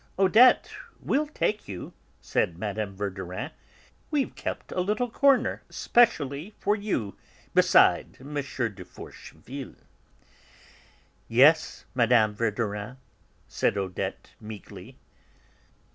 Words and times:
"Odette, 0.17 0.71
we'll 0.99 1.27
take 1.27 1.67
you," 1.67 1.93
said 2.21 2.57
Mme. 2.57 2.95
Verdurin, 2.95 3.51
"we've 4.09 4.33
kept 4.33 4.71
a 4.71 4.81
little 4.81 5.11
corner 5.11 5.61
specially 5.69 6.55
for 6.57 6.75
you, 6.75 7.15
beside 7.53 8.17
M. 8.19 8.33
de 8.33 8.83
Forcheville." 8.83 9.75
"Yes, 11.27 11.85
Mme. 11.93 12.33
Verdurin," 12.33 12.97
said 13.47 13.77
Odette 13.77 14.31
meekly. 14.41 14.97